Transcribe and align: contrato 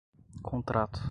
contrato 0.43 0.99